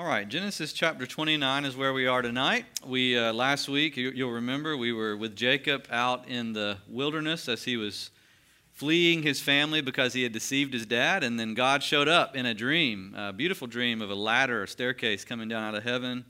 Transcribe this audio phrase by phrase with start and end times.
[0.00, 2.64] All right, Genesis chapter 29 is where we are tonight.
[2.86, 7.50] We uh, last week, you, you'll remember, we were with Jacob out in the wilderness
[7.50, 8.10] as he was
[8.72, 12.46] fleeing his family because he had deceived his dad, and then God showed up in
[12.46, 16.24] a dream, a beautiful dream of a ladder, a staircase coming down out of heaven.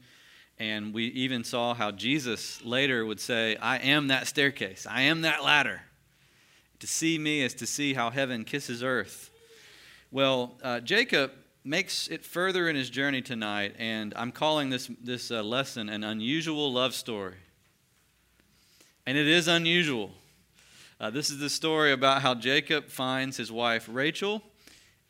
[0.58, 5.20] And we even saw how Jesus later would say, I am that staircase, I am
[5.20, 5.82] that ladder.
[6.80, 9.30] To see me is to see how heaven kisses earth.
[10.10, 11.30] Well, uh, Jacob
[11.64, 16.04] makes it further in his journey tonight, and I'm calling this, this uh, lesson an
[16.04, 17.36] unusual love story.
[19.06, 20.12] And it is unusual.
[21.00, 24.42] Uh, this is the story about how Jacob finds his wife Rachel,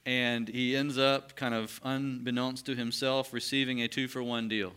[0.07, 4.73] and he ends up, kind of unbeknownst to himself, receiving a two for one deal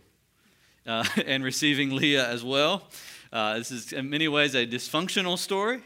[0.86, 2.84] uh, and receiving Leah as well.
[3.32, 5.82] Uh, this is, in many ways, a dysfunctional story.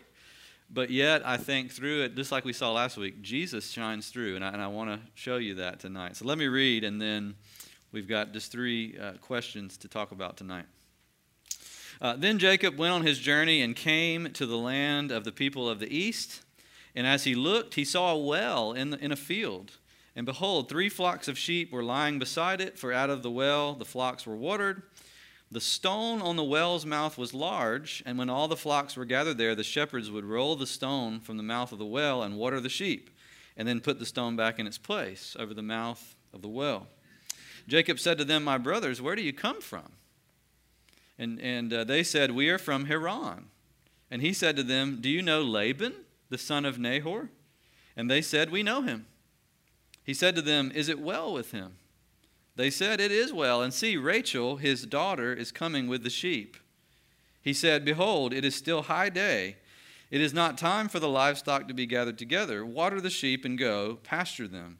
[0.70, 4.36] But yet, I think through it, just like we saw last week, Jesus shines through.
[4.36, 6.16] And I, and I want to show you that tonight.
[6.16, 7.36] So let me read, and then
[7.90, 10.66] we've got just three uh, questions to talk about tonight.
[12.00, 15.68] Uh, then Jacob went on his journey and came to the land of the people
[15.68, 16.42] of the east.
[16.94, 19.72] And as he looked, he saw a well in, the, in a field.
[20.14, 23.74] And behold, three flocks of sheep were lying beside it, for out of the well
[23.74, 24.82] the flocks were watered.
[25.50, 29.38] The stone on the well's mouth was large, and when all the flocks were gathered
[29.38, 32.60] there, the shepherds would roll the stone from the mouth of the well and water
[32.60, 33.10] the sheep,
[33.56, 36.88] and then put the stone back in its place over the mouth of the well.
[37.66, 39.92] Jacob said to them, My brothers, where do you come from?
[41.18, 43.46] And, and uh, they said, We are from Haran.
[44.10, 45.94] And he said to them, Do you know Laban,
[46.28, 47.30] the son of Nahor?
[47.96, 49.06] And they said, We know him.
[50.04, 51.76] He said to them, Is it well with him?
[52.58, 53.62] They said, It is well.
[53.62, 56.56] And see, Rachel, his daughter, is coming with the sheep.
[57.40, 59.58] He said, Behold, it is still high day.
[60.10, 62.66] It is not time for the livestock to be gathered together.
[62.66, 64.78] Water the sheep and go, pasture them.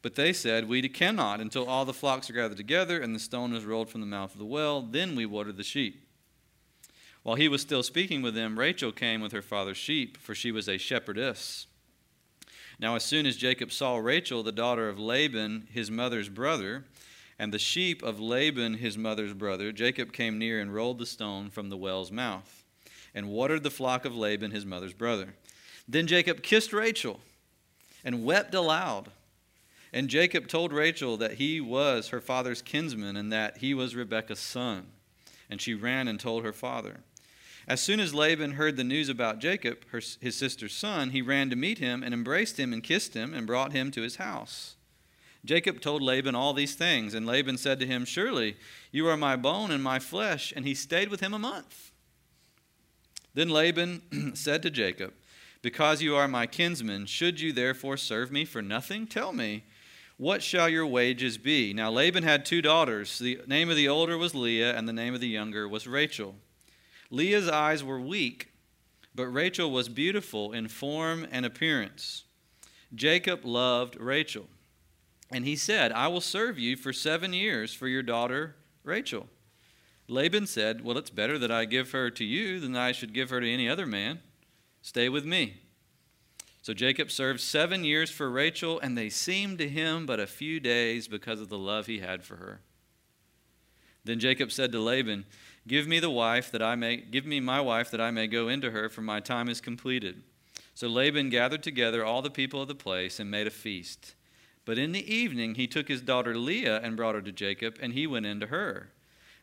[0.00, 3.52] But they said, We cannot until all the flocks are gathered together and the stone
[3.52, 4.80] is rolled from the mouth of the well.
[4.80, 6.08] Then we water the sheep.
[7.24, 10.50] While he was still speaking with them, Rachel came with her father's sheep, for she
[10.50, 11.66] was a shepherdess.
[12.80, 16.86] Now, as soon as Jacob saw Rachel, the daughter of Laban, his mother's brother,
[17.38, 21.50] and the sheep of Laban, his mother's brother, Jacob came near and rolled the stone
[21.50, 22.64] from the well's mouth,
[23.14, 25.34] and watered the flock of Laban, his mother's brother.
[25.86, 27.20] Then Jacob kissed Rachel
[28.04, 29.10] and wept aloud.
[29.92, 34.38] And Jacob told Rachel that he was her father's kinsman and that he was Rebekah's
[34.38, 34.86] son.
[35.48, 37.00] And she ran and told her father.
[37.66, 41.50] As soon as Laban heard the news about Jacob, her, his sister's son, he ran
[41.50, 44.76] to meet him and embraced him and kissed him and brought him to his house.
[45.44, 48.56] Jacob told Laban all these things, and Laban said to him, Surely
[48.90, 50.52] you are my bone and my flesh.
[50.54, 51.92] And he stayed with him a month.
[53.34, 55.14] Then Laban said to Jacob,
[55.62, 59.06] Because you are my kinsman, should you therefore serve me for nothing?
[59.06, 59.64] Tell me,
[60.16, 61.72] what shall your wages be?
[61.72, 63.20] Now Laban had two daughters.
[63.20, 66.34] The name of the older was Leah, and the name of the younger was Rachel.
[67.10, 68.48] Leah's eyes were weak,
[69.14, 72.24] but Rachel was beautiful in form and appearance.
[72.94, 74.48] Jacob loved Rachel.
[75.30, 79.28] And he said, I will serve you for seven years for your daughter Rachel.
[80.08, 83.30] Laban said, Well, it's better that I give her to you than I should give
[83.30, 84.20] her to any other man.
[84.80, 85.58] Stay with me.
[86.62, 90.60] So Jacob served seven years for Rachel, and they seemed to him but a few
[90.60, 92.60] days because of the love he had for her.
[94.04, 95.26] Then Jacob said to Laban,
[95.66, 98.48] Give me the wife that I may give me my wife that I may go
[98.48, 100.22] into her, for my time is completed.
[100.74, 104.14] So Laban gathered together all the people of the place and made a feast.
[104.68, 107.94] But in the evening he took his daughter Leah and brought her to Jacob, and
[107.94, 108.90] he went in to her.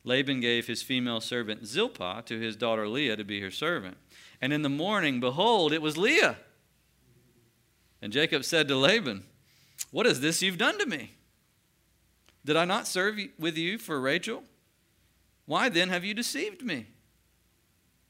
[0.04, 3.98] Laban gave his female servant Zilpah to his daughter Leah to be her servant.
[4.40, 6.38] And in the morning, behold, it was Leah.
[8.04, 9.24] And Jacob said to Laban,
[9.90, 11.14] What is this you've done to me?
[12.46, 14.44] Did I not serve with you for Rachel?
[15.48, 16.86] Why then have you deceived me?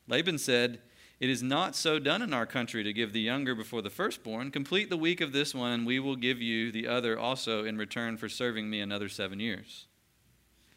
[0.09, 0.82] Laban said,
[1.20, 4.52] it is not so done in our country to give the younger before the firstborn.
[4.52, 7.78] Complete the week of this one, and we will give you the other also in
[7.78, 9.88] return for serving me another seven years.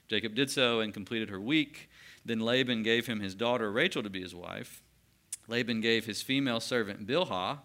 [0.06, 1.90] Jacob did so and completed her week.
[2.24, 4.82] Then Laban gave him his daughter Rachel to be his wife.
[5.48, 7.58] Laban gave his female servant Bilhah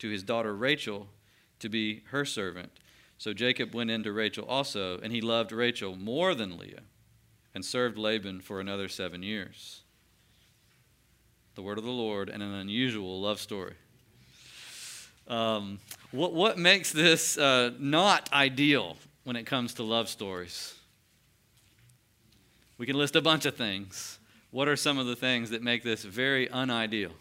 [0.00, 1.08] to his daughter Rachel
[1.60, 2.72] to be her servant.
[3.18, 6.82] So Jacob went in to Rachel also, and he loved Rachel more than Leah,
[7.54, 9.82] and served Laban for another seven years
[11.56, 13.72] the word of the Lord, and an unusual love story.
[15.26, 15.78] Um,
[16.12, 20.74] what, what makes this uh, not ideal when it comes to love stories?
[22.76, 24.18] We can list a bunch of things.
[24.50, 27.12] What are some of the things that make this very unideal?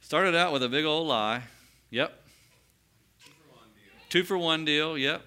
[0.00, 1.42] Started out with a big old lie.
[1.90, 2.12] Yep.
[4.08, 5.22] Two for one deal, yep.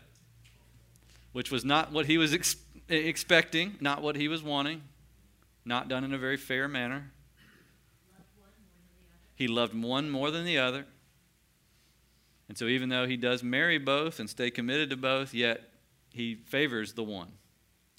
[1.31, 2.57] Which was not what he was ex-
[2.89, 4.81] expecting, not what he was wanting,
[5.69, 7.11] not done in a very fair manner.
[9.35, 10.85] He loved one more than the other.
[12.49, 15.61] And so, even though he does marry both and stay committed to both, yet
[16.11, 17.31] he favors the one.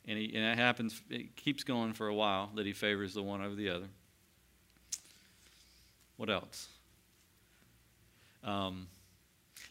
[0.07, 3.23] And, he, and that happens, it keeps going for a while that he favors the
[3.23, 3.87] one over the other.
[6.17, 6.69] What else?
[8.43, 8.89] Um,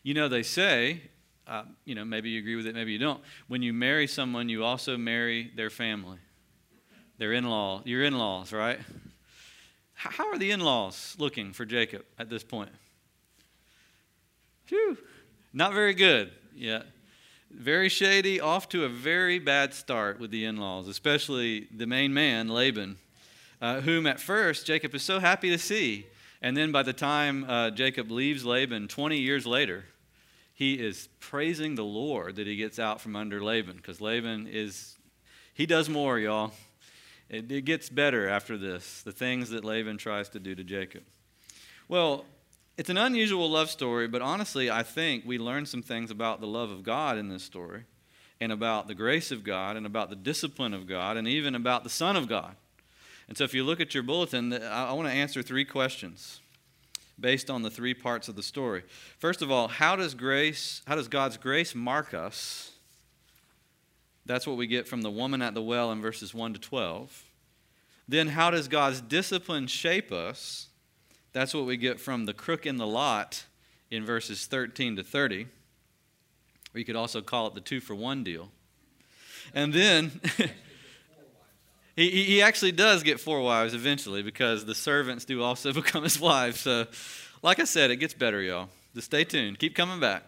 [0.01, 1.01] you know, they say,
[1.45, 3.21] uh, you know, maybe you agree with it, maybe you don't.
[3.47, 6.19] When you marry someone, you also marry their family,
[7.19, 8.80] their in law, your in laws, right?
[9.94, 12.71] How are the in laws looking for Jacob at this point?
[14.66, 14.98] Phew,
[15.54, 16.86] not very good yet.
[17.51, 22.13] Very shady, off to a very bad start with the in laws, especially the main
[22.13, 22.98] man, Laban,
[23.62, 26.06] uh, whom at first Jacob is so happy to see.
[26.42, 29.83] And then by the time uh, Jacob leaves Laban 20 years later,
[30.54, 34.95] he is praising the Lord that he gets out from under Laban because Laban is,
[35.54, 36.54] he does more, y'all.
[37.29, 41.03] It, it gets better after this, the things that Laban tries to do to Jacob.
[41.87, 42.25] Well,
[42.77, 46.47] it's an unusual love story, but honestly, I think we learn some things about the
[46.47, 47.83] love of God in this story,
[48.41, 51.83] and about the grace of God, and about the discipline of God, and even about
[51.83, 52.55] the Son of God.
[53.27, 56.39] And so, if you look at your bulletin, I want to answer three questions
[57.19, 58.83] based on the three parts of the story.
[59.17, 62.71] First of all, how does grace, how does God's grace mark us?
[64.29, 67.23] That's what we get from the woman at the well in verses 1 to 12.
[68.07, 70.67] Then, how does God's discipline shape us?
[71.33, 73.45] That's what we get from the crook in the lot
[73.89, 75.47] in verses 13 to 30.
[76.75, 78.51] Or you could also call it the two for one deal.
[79.55, 80.21] And then
[81.95, 86.19] he, he actually does get four wives eventually because the servants do also become his
[86.19, 86.59] wives.
[86.59, 86.85] So,
[87.41, 88.69] like I said, it gets better, y'all.
[88.93, 89.57] Just stay tuned.
[89.57, 90.21] Keep coming back.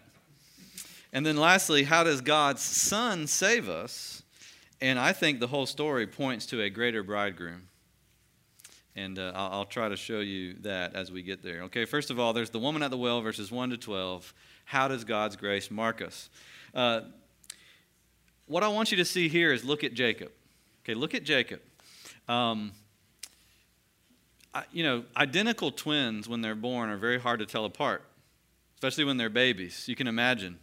[1.14, 4.24] And then lastly, how does God's Son save us?
[4.80, 7.68] And I think the whole story points to a greater bridegroom.
[8.96, 11.62] And uh, I'll, I'll, try to show you that as we get there.
[11.64, 14.34] Okay, first of all, there's the woman at the well, verses 1 to 12.
[14.66, 16.30] How does God's grace mark us?
[16.74, 17.02] Uh,
[18.48, 20.32] what I want you to see here is look at Jacob.
[20.84, 21.62] Okay, look at Jacob.
[22.28, 22.74] Um,
[24.54, 28.04] I, you know, identical twins, when they're born, are very hard to tell apart,
[28.76, 29.88] especially when they're babies.
[29.88, 30.60] You can imagine.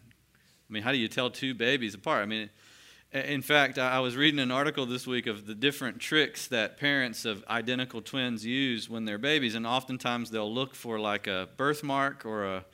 [0.69, 2.23] I mean, how do you tell two babies apart?
[2.23, 2.51] I mean,
[3.13, 7.25] in fact, I was reading an article this week of the different tricks that parents
[7.25, 12.27] of identical twins use when they're babies, and oftentimes they'll look for like a birthmark
[12.27, 12.65] or a,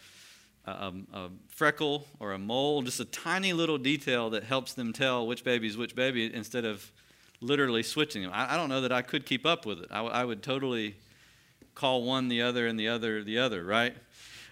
[0.66, 4.92] a, um, a, freckle or a mole, just a tiny little detail that helps them
[4.92, 6.90] tell which baby is which baby instead of
[7.40, 8.32] literally switching them.
[8.34, 9.88] I, I don't know that I could keep up with it.
[9.92, 10.96] I, I, would totally
[11.76, 13.94] call one the other and the other the other, right?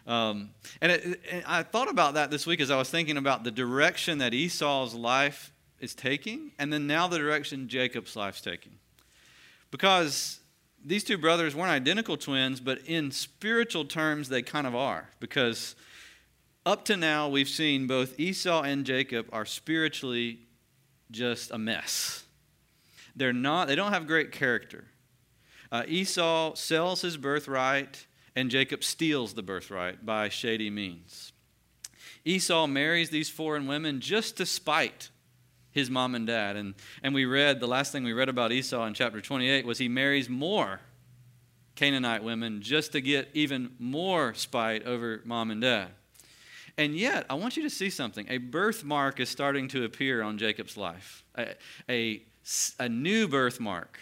[0.06, 0.50] Um,
[0.80, 3.50] and, it, and I thought about that this week as I was thinking about the
[3.50, 8.72] direction that Esau's life is taking, and then now the direction Jacob's life's taking.
[9.70, 10.40] Because
[10.84, 15.08] these two brothers weren't identical twins, but in spiritual terms, they kind of are.
[15.20, 15.74] Because
[16.66, 20.40] up to now, we've seen both Esau and Jacob are spiritually
[21.10, 22.24] just a mess.
[23.14, 24.84] They're not, they don't have great character.
[25.70, 31.32] Uh, Esau sells his birthright, and Jacob steals the birthright by shady means.
[32.24, 35.10] Esau marries these foreign women just to spite
[35.70, 36.56] his mom and dad.
[36.56, 39.78] And, and we read, the last thing we read about Esau in chapter 28 was
[39.78, 40.80] he marries more
[41.74, 45.88] Canaanite women just to get even more spite over mom and dad.
[46.78, 48.26] And yet, I want you to see something.
[48.30, 51.54] A birthmark is starting to appear on Jacob's life, a,
[51.88, 52.22] a,
[52.78, 53.98] a new birthmark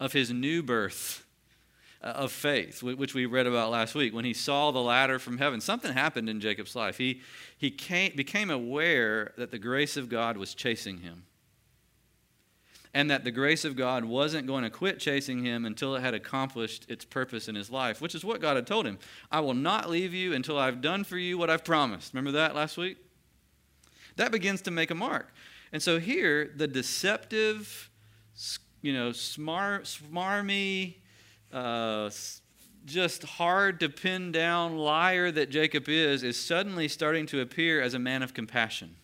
[0.00, 1.24] of his new birth
[2.00, 4.14] Uh, of faith, which we read about last week.
[4.14, 6.96] When he saw the ladder from heaven, something happened in Jacob's life.
[6.96, 7.22] He,
[7.56, 11.24] he came, became aware that the grace of God was chasing him.
[12.94, 16.14] And that the grace of God wasn't going to quit chasing him until it had
[16.14, 19.00] accomplished its purpose in his life, which is what God had told him.
[19.32, 22.14] I will not leave you until I've done for you what I've promised.
[22.14, 22.98] Remember that last week?
[24.14, 25.34] That begins to make a mark.
[25.72, 27.90] And so here, the deceptive,
[28.82, 30.97] you know, smart, smarmy,
[31.52, 32.10] uh,
[32.84, 37.94] just hard to pin down liar that Jacob is, is suddenly starting to appear as
[37.94, 38.96] a man of compassion,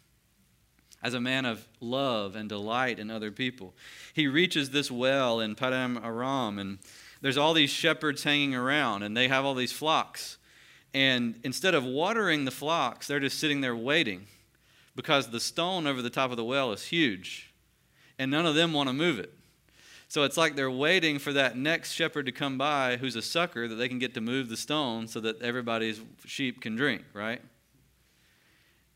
[1.02, 3.74] as a man of love and delight in other people.
[4.12, 6.78] He reaches this well in Paddan Aram, and
[7.20, 10.38] there's all these shepherds hanging around, and they have all these flocks.
[10.92, 14.26] And instead of watering the flocks, they're just sitting there waiting
[14.96, 17.52] because the stone over the top of the well is huge,
[18.18, 19.32] and none of them want to move it.
[20.08, 23.66] So it's like they're waiting for that next shepherd to come by who's a sucker
[23.66, 27.40] that they can get to move the stone so that everybody's sheep can drink, right?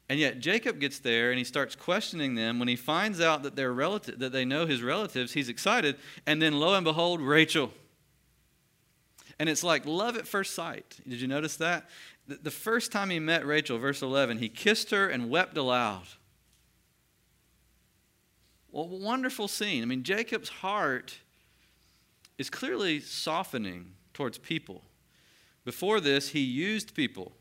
[0.09, 2.59] And yet Jacob gets there and he starts questioning them.
[2.59, 5.97] When he finds out that they're relative, that they know his relatives, he's excited.
[6.27, 7.73] And then lo and behold, Rachel.
[9.39, 10.99] And it's like love at first sight.
[11.07, 11.89] Did you notice that?
[12.27, 16.07] The first time he met Rachel, verse 11, he kissed her and wept aloud.
[18.71, 19.83] Well, wonderful scene.
[19.83, 21.19] I mean, Jacob's heart
[22.37, 24.83] is clearly softening towards people.
[25.65, 27.33] Before this, he used people.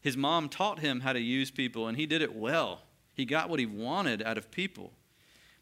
[0.00, 2.82] His mom taught him how to use people, and he did it well.
[3.14, 4.92] He got what he wanted out of people.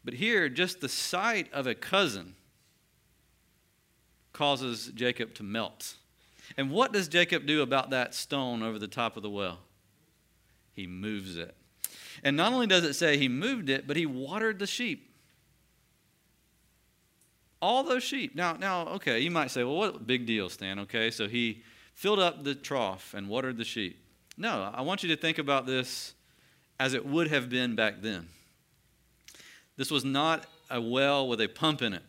[0.03, 2.35] But here, just the sight of a cousin
[4.33, 5.95] causes Jacob to melt.
[6.57, 9.59] And what does Jacob do about that stone over the top of the well?
[10.73, 11.55] He moves it.
[12.25, 15.11] And not only does it say he moved it, but he watered the sheep.
[17.61, 18.35] All those sheep.
[18.35, 20.79] Now, now, okay, you might say, well, what big deal, Stan?
[20.79, 21.61] Okay, so he
[21.93, 24.03] filled up the trough and watered the sheep.
[24.37, 26.15] No, I want you to think about this
[26.79, 28.27] as it would have been back then.
[29.77, 32.03] This was not a well with a pump in it.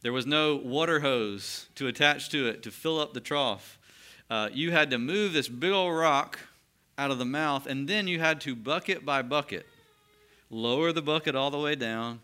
[0.00, 3.78] There was no water hose to attach to it to fill up the trough.
[4.30, 6.38] Uh, you had to move this big old rock
[7.00, 9.66] out of the mouth, and then you had to bucket by bucket
[10.50, 12.20] lower the bucket all the way down,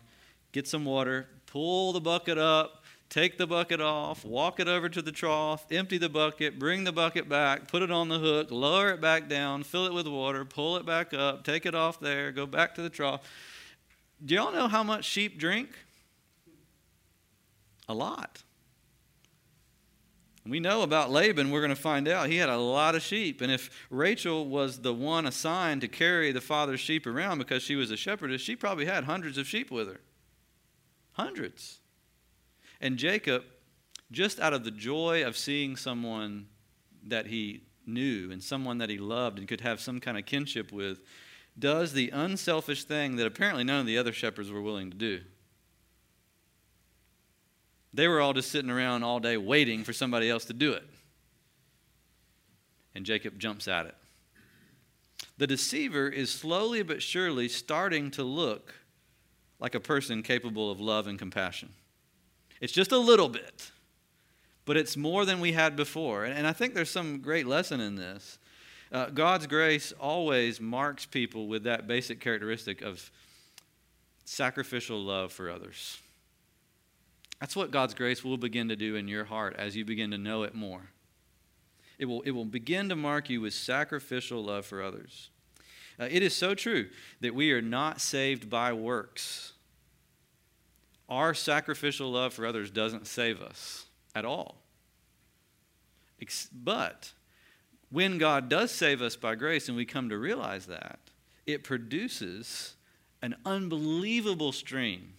[0.51, 5.01] get some water, pull the bucket up, take the bucket off, walk it over to
[5.01, 8.89] the trough, empty the bucket, bring the bucket back, put it on the hook, lower
[8.89, 12.31] it back down, fill it with water, pull it back up, take it off there,
[12.31, 13.21] go back to the trough.
[14.23, 15.69] Do y'all know how much sheep drink?
[17.87, 18.43] A lot.
[20.49, 23.41] We know about Laban, we're going to find out he had a lot of sheep.
[23.41, 27.75] And if Rachel was the one assigned to carry the father's sheep around because she
[27.75, 30.01] was a shepherdess, she probably had hundreds of sheep with her.
[31.13, 31.79] Hundreds.
[32.79, 33.43] And Jacob,
[34.11, 36.47] just out of the joy of seeing someone
[37.05, 40.71] that he knew and someone that he loved and could have some kind of kinship
[40.71, 40.99] with,
[41.57, 45.21] does the unselfish thing that apparently none of the other shepherds were willing to do.
[47.97, 50.83] They were all just sitting around all day waiting for somebody else to do it.
[52.93, 53.95] And Jacob jumps at it.
[55.39, 58.75] The deceiver is slowly but surely starting to look
[59.59, 61.69] like a person capable of love and compassion.
[62.61, 63.71] It's just a little bit,
[64.65, 66.23] but it's more than we had before.
[66.25, 68.37] And I think there's some great lesson in this.
[68.91, 73.09] Uh, God's grace always marks people with that basic characteristic of
[74.23, 75.97] sacrificial love for others.
[77.39, 80.17] That's what God's grace will begin to do in your heart as you begin to
[80.17, 80.89] know it more.
[81.99, 85.29] It will, it will begin to mark you with sacrificial love for others.
[85.99, 86.87] Uh, it is so true
[87.21, 89.53] that we are not saved by works.
[91.09, 94.57] Our sacrificial love for others doesn't save us at all.
[96.51, 97.13] But
[97.89, 100.99] when God does save us by grace and we come to realize that,
[101.45, 102.75] it produces
[103.21, 105.13] an unbelievable stream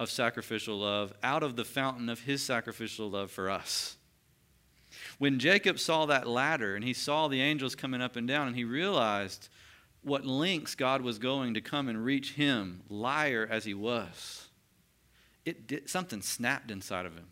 [0.00, 3.98] of sacrificial love out of the fountain of his sacrificial love for us.
[5.18, 8.56] When Jacob saw that ladder and he saw the angels coming up and down, and
[8.56, 9.50] he realized
[10.02, 14.48] what lengths God was going to come and reach him, liar as he was,
[15.44, 17.28] it did, something snapped inside of him.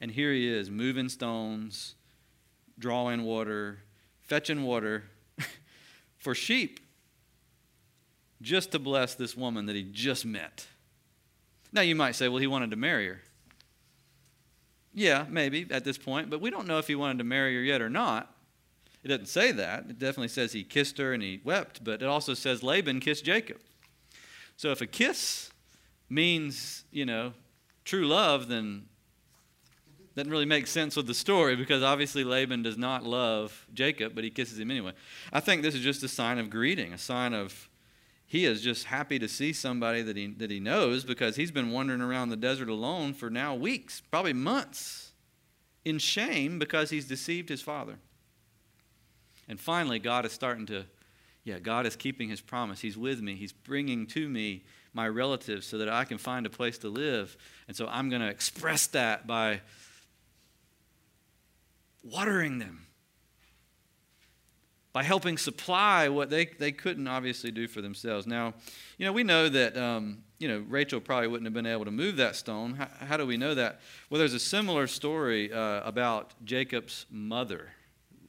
[0.00, 1.94] And here he is, moving stones,
[2.78, 3.80] drawing water,
[4.22, 5.04] fetching water
[6.16, 6.80] for sheep
[8.42, 10.66] just to bless this woman that he just met.
[11.72, 13.20] Now, you might say, well, he wanted to marry her.
[14.92, 17.62] Yeah, maybe at this point, but we don't know if he wanted to marry her
[17.62, 18.34] yet or not.
[19.04, 19.86] It doesn't say that.
[19.88, 23.24] It definitely says he kissed her and he wept, but it also says Laban kissed
[23.24, 23.58] Jacob.
[24.56, 25.50] So if a kiss
[26.08, 27.32] means, you know,
[27.84, 28.86] true love, then
[30.16, 34.22] doesn't really make sense with the story because obviously Laban does not love Jacob, but
[34.22, 34.92] he kisses him anyway.
[35.32, 37.69] I think this is just a sign of greeting, a sign of
[38.30, 41.72] he is just happy to see somebody that he, that he knows because he's been
[41.72, 45.10] wandering around the desert alone for now weeks, probably months,
[45.84, 47.96] in shame because he's deceived his father.
[49.48, 50.84] And finally, God is starting to,
[51.42, 52.78] yeah, God is keeping his promise.
[52.78, 54.62] He's with me, he's bringing to me
[54.94, 57.36] my relatives so that I can find a place to live.
[57.66, 59.60] And so I'm going to express that by
[62.04, 62.86] watering them
[64.92, 68.26] by helping supply what they, they couldn't obviously do for themselves.
[68.26, 68.54] Now,
[68.98, 71.92] you know, we know that, um, you know, Rachel probably wouldn't have been able to
[71.92, 72.74] move that stone.
[72.74, 73.80] How, how do we know that?
[74.08, 77.68] Well, there's a similar story uh, about Jacob's mother,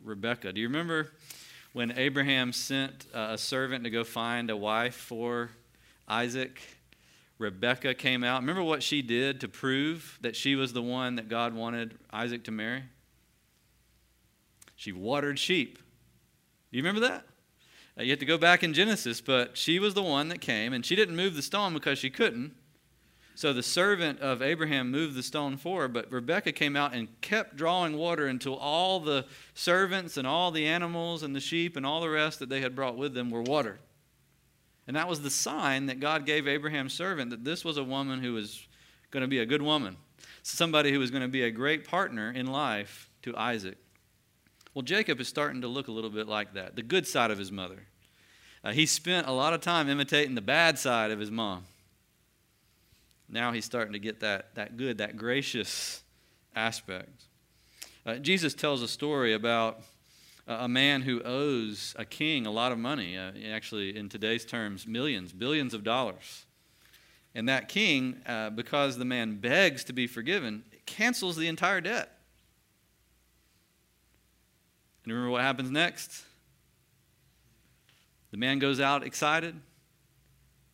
[0.04, 0.54] Rebecca.
[0.54, 1.12] Do you remember
[1.74, 5.50] when Abraham sent uh, a servant to go find a wife for
[6.08, 6.62] Isaac?
[7.40, 8.42] Rebecca came out.
[8.42, 12.44] Remember what she did to prove that she was the one that God wanted Isaac
[12.44, 12.84] to marry?
[14.76, 15.80] She watered sheep
[16.72, 17.26] Do you remember that?
[17.98, 20.72] Uh, you have to go back in Genesis, but she was the one that came,
[20.72, 22.56] and she didn't move the stone because she couldn't.
[23.36, 27.10] So the servant of Abraham moved the stone for her, but Rebekah came out and
[27.22, 31.86] kept drawing water until all the servants and all the animals and the sheep and
[31.86, 33.80] all the rest that they had brought with them were watered.
[34.88, 38.22] And that was the sign that God gave Abraham's servant that this was a woman
[38.22, 38.66] who was
[39.10, 39.98] going to be a good woman,
[40.44, 43.78] somebody who was going to be a great partner in life to Isaac.
[44.74, 47.38] Well, Jacob is starting to look a little bit like that, the good side of
[47.38, 47.88] his mother.
[48.64, 51.64] Uh, he spent a lot of time imitating the bad side of his mom.
[53.28, 56.04] Now he's starting to get that, that good, that gracious
[56.56, 57.26] aspect.
[58.06, 59.82] Uh, Jesus tells a story about
[60.48, 64.88] a man who owes a king a lot of money, uh, actually, in today's terms,
[64.88, 66.46] millions, billions of dollars.
[67.36, 72.21] And that king, uh, because the man begs to be forgiven, cancels the entire debt.
[75.04, 76.24] And remember what happens next?
[78.32, 79.56] The man goes out excited,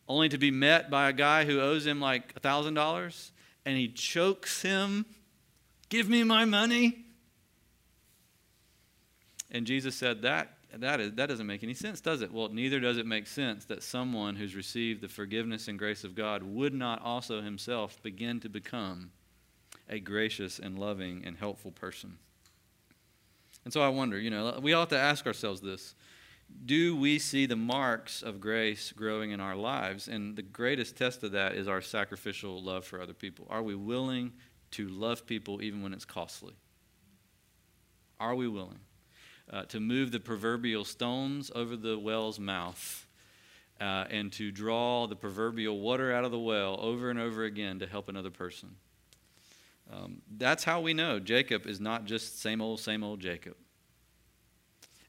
[0.06, 3.30] only to be met by a guy who owes him like $1,000,
[3.64, 5.06] and he chokes him.
[5.88, 7.04] Give me my money.
[9.50, 12.32] And Jesus said, That, that, is, that doesn't make any sense, does it?
[12.32, 16.14] Well, neither does it make sense that someone who's received the forgiveness and grace of
[16.14, 19.10] God would not also himself begin to become
[19.88, 22.18] a gracious and loving and helpful person.
[23.64, 25.94] And so I wonder, you know, we ought to ask ourselves this
[26.64, 30.08] do we see the marks of grace growing in our lives?
[30.08, 33.46] And the greatest test of that is our sacrificial love for other people.
[33.50, 34.32] Are we willing
[34.72, 36.54] to love people even when it's costly?
[38.18, 38.80] Are we willing
[39.50, 43.06] uh, to move the proverbial stones over the well's mouth
[43.80, 47.78] uh, and to draw the proverbial water out of the well over and over again
[47.78, 48.76] to help another person?
[49.90, 53.56] Um, that's how we know Jacob is not just same old, same old Jacob.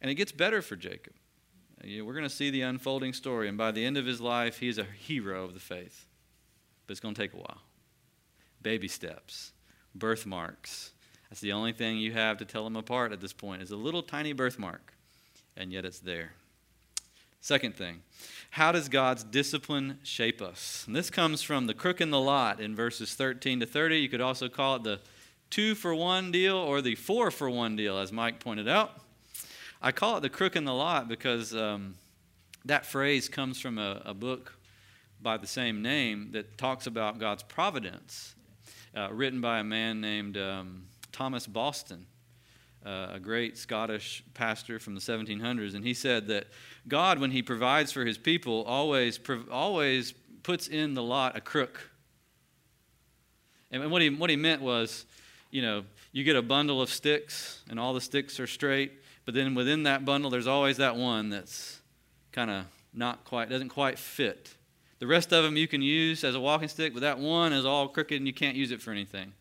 [0.02, 1.14] And it gets better for Jacob.
[1.84, 4.78] We're going to see the unfolding story, and by the end of his life, he's
[4.78, 6.08] a hero of the faith.
[6.86, 7.62] But it's going to take a while.
[8.62, 9.54] Baby steps,
[9.96, 10.92] birthmarks.
[11.30, 13.78] That's the only thing you have to tell them apart at this point is a
[13.78, 14.94] little tiny birthmark,
[15.56, 16.34] and yet it's there.
[17.42, 18.02] Second thing,
[18.52, 20.84] how does God's discipline shape us?
[20.86, 23.98] And this comes from the crook in the lot in verses 13 to 30.
[23.98, 25.00] You could also call it the
[25.50, 29.02] two for one deal or the four for one deal, as Mike pointed out.
[29.82, 31.96] I call it the crook in the lot because um,
[32.66, 34.58] that phrase comes from a, a, book
[35.22, 38.36] by the same name that talks about God's providence,
[38.96, 42.06] uh, written by a man named um, Thomas Boston,
[42.86, 45.76] uh, a great Scottish pastor from the 1700s.
[45.76, 46.48] And he said that
[46.88, 49.20] God, when he provides for his people, always,
[49.52, 50.14] always
[50.44, 51.90] puts in the lot a crook.
[53.72, 55.06] And what he, what he meant was,
[55.52, 58.94] you know, you get a bundle of sticks, and all the sticks are straight
[59.30, 61.80] but then within that bundle, there's always that one that's
[62.32, 62.66] kind of
[62.96, 64.56] not quite, doesn't quite fit.
[64.98, 67.64] The rest of them you can use as a walking stick, but that one is
[67.64, 69.34] all crooked and you can't use it for anything.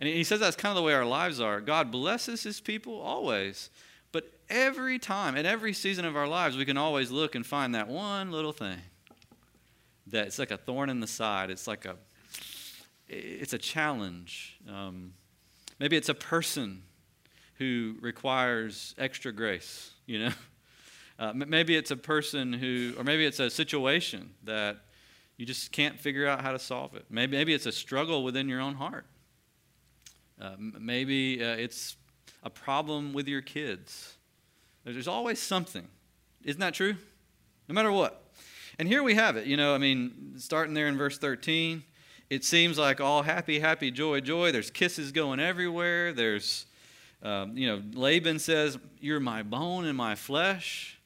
[0.00, 1.60] And he says that's kind of the way our lives are.
[1.60, 3.68] God blesses his people always.
[4.12, 7.74] But every time, at every season of our lives, we can always look and find
[7.74, 8.78] that one little thing
[10.06, 11.50] that it's like a thorn in the side.
[11.50, 11.96] It's like a,
[13.08, 14.58] it's a challenge.
[14.68, 15.12] Um,
[15.78, 16.82] maybe it's a person
[17.58, 20.32] who requires extra grace, you know?
[21.18, 24.78] Uh, maybe it's a person who, or maybe it's a situation that
[25.36, 27.04] you just can't figure out how to solve it.
[27.10, 29.04] Maybe, maybe it's a struggle within your own heart.
[30.40, 31.96] Uh, maybe uh, it's
[32.42, 34.14] a problem with your kids.
[34.84, 35.86] There's always something.
[36.44, 36.96] Isn't that true?
[37.68, 38.24] No matter what.
[38.78, 39.46] And here we have it.
[39.46, 41.82] You know, I mean, starting there in verse 13,
[42.30, 44.52] it seems like all happy, happy, joy, joy.
[44.52, 46.12] There's kisses going everywhere.
[46.12, 46.66] There's
[47.22, 50.98] um, you know, Laban says, You're my bone and my flesh.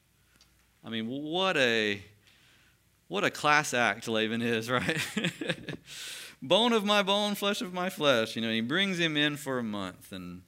[0.83, 2.01] I mean, what a
[3.07, 4.97] what a class act Laban is, right?
[6.41, 8.35] Bone of my bone, flesh of my flesh.
[8.35, 10.41] You know, he brings him in for a month, and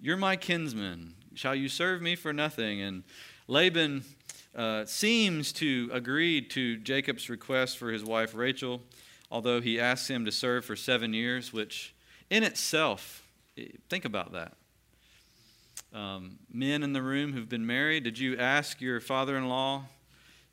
[0.00, 1.14] you're my kinsman.
[1.34, 2.80] Shall you serve me for nothing?
[2.80, 3.04] And
[3.46, 4.04] Laban
[4.54, 8.82] uh, seems to agree to Jacob's request for his wife Rachel,
[9.30, 11.94] although he asks him to serve for seven years, which
[12.30, 13.22] in itself,
[13.88, 14.54] think about that.
[15.94, 19.84] Um, men in the room who've been married, did you ask your father in law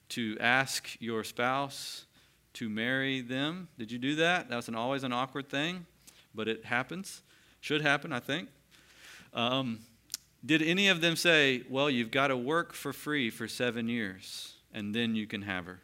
[0.09, 2.05] to ask your spouse
[2.55, 3.67] to marry them?
[3.77, 4.49] Did you do that?
[4.49, 5.85] That's an, always an awkward thing,
[6.33, 7.21] but it happens.
[7.61, 8.49] Should happen, I think.
[9.33, 9.79] Um,
[10.45, 14.53] did any of them say, Well, you've got to work for free for seven years
[14.73, 15.79] and then you can have her?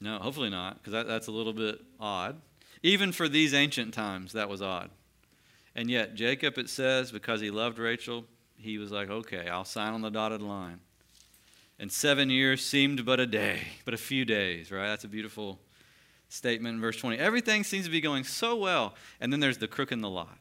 [0.00, 2.40] No, hopefully not, because that, that's a little bit odd.
[2.82, 4.90] Even for these ancient times, that was odd.
[5.74, 8.24] And yet, Jacob, it says, because he loved Rachel,
[8.56, 10.80] he was like, okay, I'll sign on the dotted line.
[11.78, 14.88] And seven years seemed but a day, but a few days, right?
[14.88, 15.58] That's a beautiful
[16.28, 17.18] statement in verse 20.
[17.18, 18.94] Everything seems to be going so well.
[19.20, 20.38] And then there's the crook in the lot.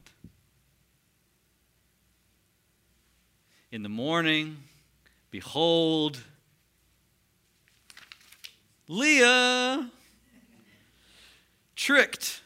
[3.72, 4.58] In the morning,
[5.32, 6.22] behold,
[8.88, 9.90] Leah
[11.76, 12.42] tricked.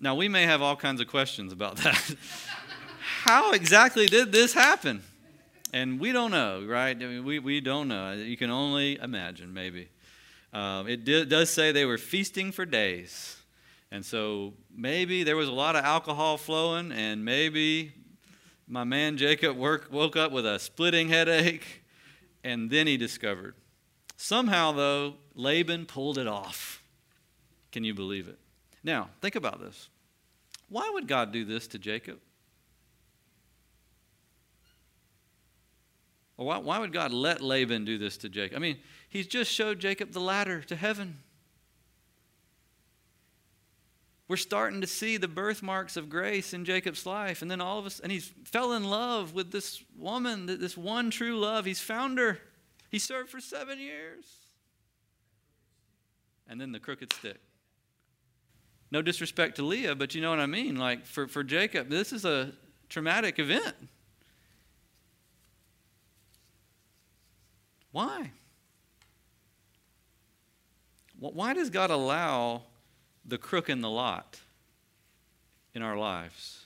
[0.00, 2.16] Now, we may have all kinds of questions about that.
[3.00, 5.02] How exactly did this happen?
[5.72, 6.94] And we don't know, right?
[6.94, 8.12] I mean, we, we don't know.
[8.12, 9.88] You can only imagine, maybe.
[10.52, 13.38] Um, it does say they were feasting for days.
[13.90, 17.92] And so maybe there was a lot of alcohol flowing, and maybe
[18.68, 21.82] my man Jacob work, woke up with a splitting headache,
[22.44, 23.54] and then he discovered.
[24.16, 26.82] Somehow, though, Laban pulled it off.
[27.70, 28.38] Can you believe it?
[28.84, 29.88] Now, think about this.
[30.68, 32.18] Why would God do this to Jacob?
[36.42, 38.56] Why, why would God let Laban do this to Jacob?
[38.56, 38.78] I mean,
[39.08, 41.18] he's just showed Jacob the ladder to heaven.
[44.28, 47.42] We're starting to see the birthmarks of grace in Jacob's life.
[47.42, 51.10] And then all of us, and he's fell in love with this woman, this one
[51.10, 51.66] true love.
[51.66, 52.38] He's found her.
[52.90, 54.24] He served for seven years.
[56.48, 57.40] And then the crooked stick.
[58.90, 60.76] No disrespect to Leah, but you know what I mean?
[60.76, 62.52] Like for, for Jacob, this is a
[62.88, 63.74] traumatic event.
[67.92, 68.32] Why?
[71.18, 72.62] Why does God allow
[73.24, 74.40] the crook in the lot
[75.72, 76.64] in our lives?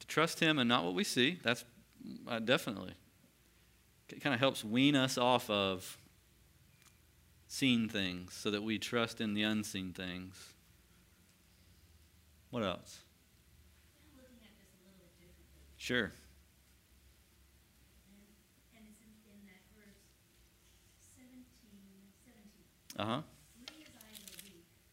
[0.00, 1.38] To trust Him and not what we see.
[1.42, 1.64] That's
[2.26, 2.94] uh, definitely.
[4.08, 5.98] It kind of helps wean us off of
[7.48, 10.54] seen things so that we trust in the unseen things.
[12.50, 13.00] What else?
[15.76, 16.10] Sure.
[22.98, 23.20] Uh huh.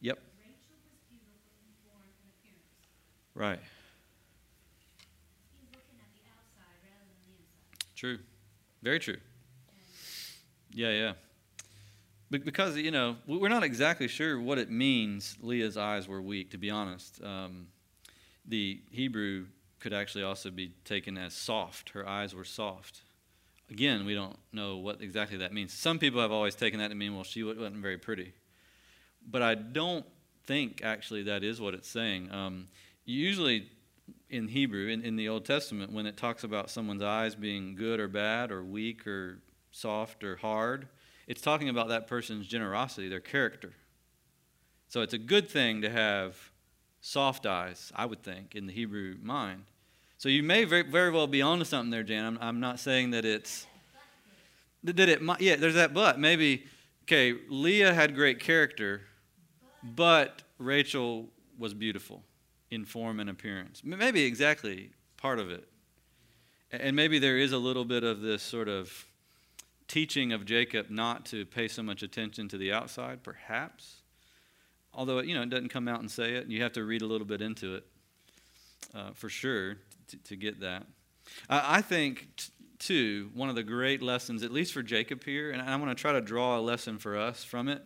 [0.00, 0.18] Yep.
[3.34, 3.60] Right.
[7.96, 8.18] True.
[8.82, 9.16] Very true.
[10.72, 11.12] Yeah, yeah.
[12.30, 16.58] Because, you know, we're not exactly sure what it means Leah's eyes were weak, to
[16.58, 17.22] be honest.
[17.22, 17.68] Um,
[18.44, 19.46] the Hebrew
[19.80, 21.90] could actually also be taken as soft.
[21.90, 23.03] Her eyes were soft.
[23.70, 25.72] Again, we don't know what exactly that means.
[25.72, 28.34] Some people have always taken that to mean, well, she wasn't very pretty.
[29.26, 30.04] But I don't
[30.46, 32.30] think actually that is what it's saying.
[32.30, 32.68] Um,
[33.04, 33.70] usually
[34.28, 38.00] in Hebrew, in, in the Old Testament, when it talks about someone's eyes being good
[38.00, 40.88] or bad or weak or soft or hard,
[41.26, 43.72] it's talking about that person's generosity, their character.
[44.88, 46.36] So it's a good thing to have
[47.00, 49.64] soft eyes, I would think, in the Hebrew mind.
[50.24, 52.24] So you may very, very well be onto something there, Jan.
[52.24, 53.66] I'm, I'm not saying that it's
[54.82, 56.18] that it yeah, there's that but.
[56.18, 56.64] Maybe
[57.02, 59.02] okay, Leah had great character,
[59.82, 62.22] but Rachel was beautiful
[62.70, 63.82] in form and appearance.
[63.84, 65.68] Maybe exactly part of it.
[66.70, 69.04] And maybe there is a little bit of this sort of
[69.88, 73.96] teaching of Jacob not to pay so much attention to the outside, perhaps.
[74.94, 76.46] Although, you know, it doesn't come out and say it.
[76.46, 77.86] You have to read a little bit into it
[78.94, 79.76] uh, for sure
[80.08, 80.86] to, to get that.
[81.48, 85.62] I think, t- too, one of the great lessons, at least for Jacob here, and
[85.62, 87.82] I'm going to try to draw a lesson for us from it,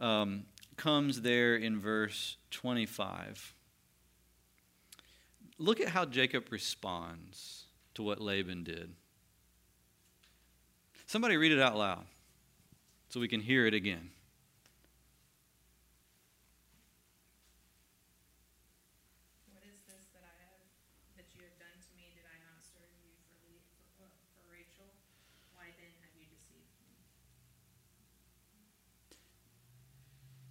[0.00, 0.44] um,
[0.76, 3.54] comes there in verse 25.
[5.58, 8.94] Look at how Jacob responds to what Laban did.
[11.06, 12.04] Somebody read it out loud
[13.08, 14.10] so we can hear it again.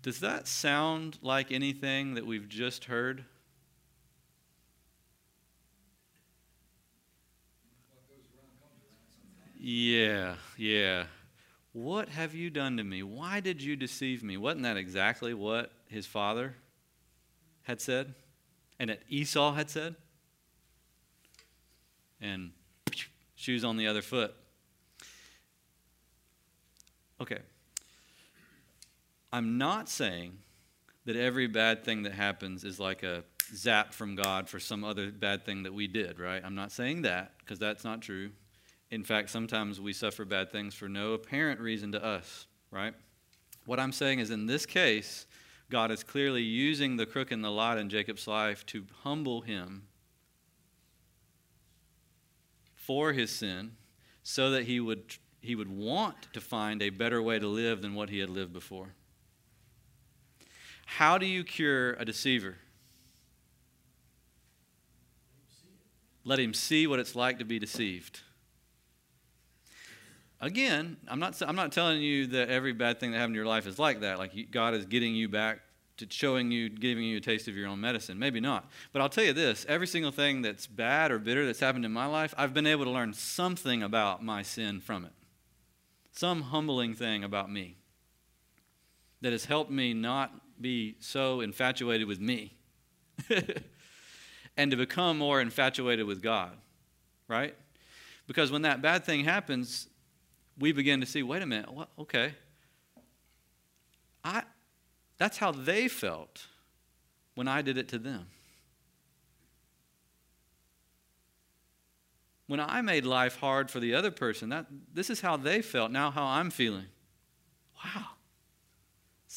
[0.07, 3.25] Does that sound like anything that we've just heard?
[9.59, 11.07] Yeah, yeah.
[11.73, 13.03] What have you done to me?
[13.03, 14.37] Why did you deceive me?
[14.37, 16.55] Wasn't that exactly what his father
[17.63, 18.15] had said?
[18.79, 19.97] And that Esau had said?
[22.21, 22.51] And
[23.35, 24.33] shoes on the other foot.
[27.19, 27.39] Okay.
[29.31, 30.37] I'm not saying
[31.05, 35.11] that every bad thing that happens is like a zap from God for some other
[35.11, 36.41] bad thing that we did, right?
[36.43, 38.31] I'm not saying that because that's not true.
[38.91, 42.93] In fact, sometimes we suffer bad things for no apparent reason to us, right?
[43.65, 45.25] What I'm saying is in this case,
[45.69, 49.83] God is clearly using the crook in the lot in Jacob's life to humble him
[52.75, 53.73] for his sin
[54.23, 57.93] so that he would, he would want to find a better way to live than
[57.93, 58.93] what he had lived before.
[60.87, 62.55] How do you cure a deceiver?
[66.23, 68.21] Let him see what it's like to be deceived.
[70.39, 73.45] Again, I'm not, I'm not telling you that every bad thing that happened in your
[73.45, 74.17] life is like that.
[74.17, 75.59] Like God is getting you back
[75.97, 78.17] to showing you, giving you a taste of your own medicine.
[78.17, 78.69] Maybe not.
[78.93, 81.91] But I'll tell you this every single thing that's bad or bitter that's happened in
[81.91, 85.11] my life, I've been able to learn something about my sin from it.
[86.13, 87.75] Some humbling thing about me
[89.21, 92.53] that has helped me not be so infatuated with me.
[94.57, 96.57] and to become more infatuated with God,
[97.27, 97.55] right?
[98.25, 99.87] Because when that bad thing happens,
[100.59, 102.33] we begin to see wait a minute, what, okay.
[104.23, 104.43] I,
[105.17, 106.47] that's how they felt
[107.35, 108.27] when I did it to them.
[112.47, 115.91] When I made life hard for the other person, that, this is how they felt,
[115.91, 116.85] now how I'm feeling.
[117.83, 118.05] Wow.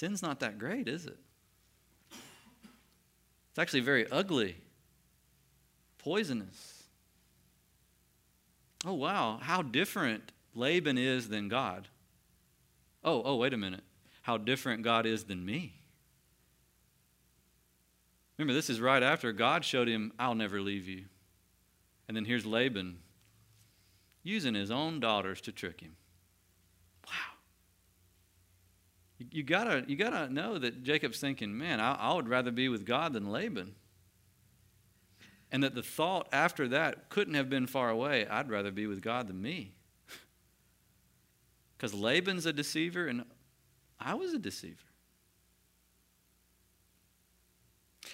[0.01, 1.19] Sin's not that great, is it?
[3.51, 4.57] It's actually very ugly
[5.99, 6.85] poisonous.
[8.87, 11.87] Oh, wow, how different Laban is than God.
[13.05, 13.83] Oh, oh, wait a minute.
[14.23, 15.75] How different God is than me.
[18.39, 21.05] Remember, this is right after God showed him, I'll never leave you.
[22.09, 23.01] And then here's Laban
[24.23, 25.97] using his own daughters to trick him.
[27.07, 27.37] Wow.
[29.31, 32.85] You, gotta, you gotta know that Jacob's thinking, man, I, I would rather be with
[32.85, 33.75] God than Laban
[35.53, 39.03] and that the thought after that couldn't have been far away I'd rather be with
[39.03, 39.73] God than me.
[41.77, 43.25] Because Laban's a deceiver and
[43.99, 44.77] I was a deceiver.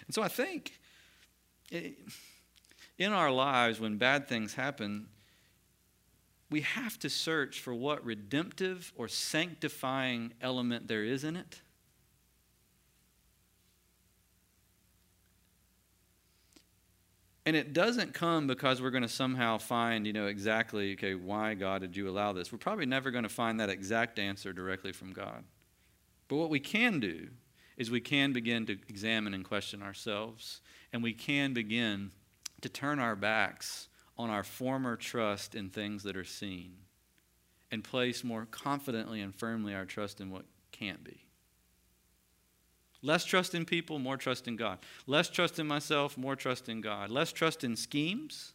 [0.06, 0.78] And so I think
[1.72, 5.08] in our lives, when bad things happen,
[6.50, 11.60] we have to search for what redemptive or sanctifying element there is in it.
[17.44, 21.54] And it doesn't come because we're going to somehow find, you know, exactly, okay, why,
[21.54, 22.50] God, did you allow this?
[22.50, 25.44] We're probably never going to find that exact answer directly from God.
[26.26, 27.28] But what we can do
[27.76, 30.60] is we can begin to examine and question ourselves,
[30.92, 32.10] and we can begin
[32.62, 36.72] to turn our backs on our former trust in things that are seen
[37.70, 41.22] and place more confidently and firmly our trust in what can't be.
[43.02, 44.78] Less trust in people, more trust in God.
[45.06, 47.10] Less trust in myself, more trust in God.
[47.10, 48.52] Less trust in schemes,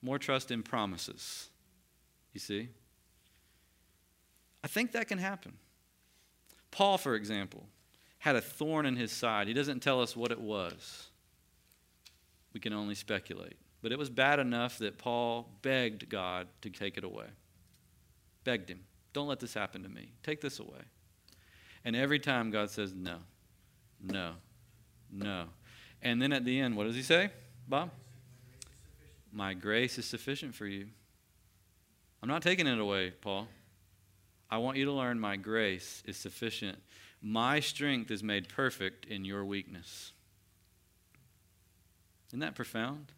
[0.00, 1.48] more trust in promises.
[2.32, 2.68] You see?
[4.62, 5.54] I think that can happen.
[6.70, 7.66] Paul, for example,
[8.18, 9.48] had a thorn in his side.
[9.48, 11.08] He doesn't tell us what it was.
[12.52, 13.58] We can only speculate.
[13.84, 17.26] But it was bad enough that Paul begged God to take it away.
[18.42, 18.80] Begged him,
[19.12, 20.10] don't let this happen to me.
[20.22, 20.80] Take this away.
[21.84, 23.16] And every time God says, no.
[24.02, 24.36] No.
[25.12, 25.48] No.
[26.00, 27.28] And then at the end, what does he say,
[27.68, 27.90] Bob?
[29.30, 30.86] My grace is sufficient for you.
[32.22, 33.48] I'm not taking it away, Paul.
[34.50, 36.78] I want you to learn my grace is sufficient.
[37.20, 40.12] My strength is made perfect in your weakness.
[42.30, 43.12] Isn't that profound?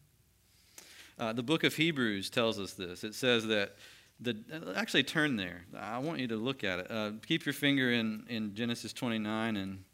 [1.18, 3.02] Uh, the book of Hebrews tells us this.
[3.02, 3.76] It says that
[4.20, 4.36] the
[4.74, 5.64] actually turn there.
[5.76, 6.90] I want you to look at it.
[6.90, 9.84] Uh, keep your finger in in Genesis 29 and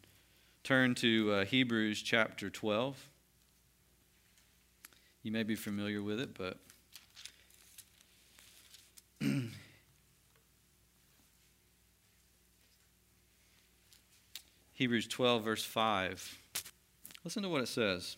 [0.64, 3.08] turn to uh, Hebrews chapter 12.
[5.22, 6.58] You may be familiar with it, but
[14.72, 16.38] Hebrews 12, verse 5.
[17.22, 18.16] Listen to what it says.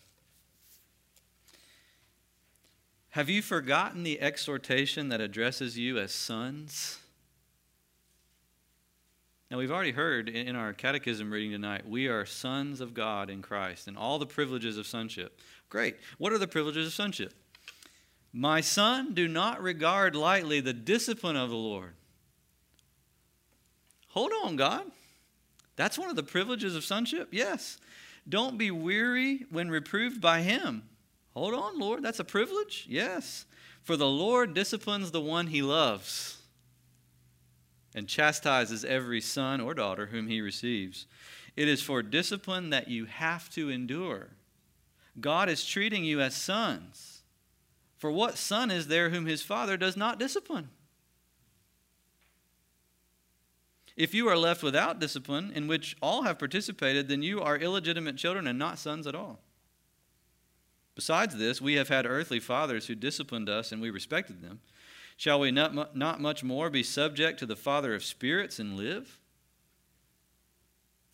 [3.15, 6.99] Have you forgotten the exhortation that addresses you as sons?
[9.49, 13.41] Now, we've already heard in our catechism reading tonight, we are sons of God in
[13.41, 15.39] Christ and all the privileges of sonship.
[15.69, 15.95] Great.
[16.17, 17.33] What are the privileges of sonship?
[18.33, 21.93] My son, do not regard lightly the discipline of the Lord.
[24.09, 24.91] Hold on, God.
[25.77, 27.29] That's one of the privileges of sonship?
[27.31, 27.77] Yes.
[28.27, 30.89] Don't be weary when reproved by him.
[31.35, 32.01] Hold on, Lord.
[32.01, 32.85] That's a privilege?
[32.89, 33.45] Yes.
[33.83, 36.37] For the Lord disciplines the one he loves
[37.93, 41.07] and chastises every son or daughter whom he receives.
[41.55, 44.31] It is for discipline that you have to endure.
[45.19, 47.21] God is treating you as sons.
[47.97, 50.69] For what son is there whom his father does not discipline?
[53.95, 58.17] If you are left without discipline, in which all have participated, then you are illegitimate
[58.17, 59.39] children and not sons at all.
[60.95, 64.61] Besides this, we have had earthly fathers who disciplined us, and we respected them.
[65.17, 69.19] Shall we not, not much more be subject to the Father of spirits and live?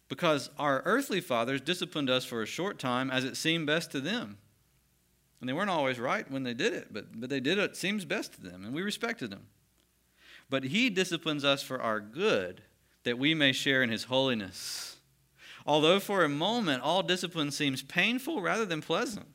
[0.08, 4.00] Because our earthly fathers disciplined us for a short time as it seemed best to
[4.00, 4.38] them.
[5.40, 8.06] And they weren't always right when they did it, but, but they did it seems
[8.06, 9.48] best to them, and we respected them.
[10.50, 12.62] But He disciplines us for our good,
[13.04, 14.98] that we may share in His holiness.
[15.66, 19.28] Although for a moment all discipline seems painful rather than pleasant